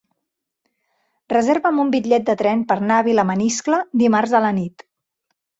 Reserva'm 1.33 1.83
un 1.83 1.91
bitllet 1.97 2.25
de 2.31 2.37
tren 2.41 2.65
per 2.71 2.79
anar 2.87 2.99
a 3.03 3.07
Vilamaniscle 3.11 3.83
dimarts 4.05 4.35
a 4.41 4.47
la 4.49 4.55
nit. 4.63 4.89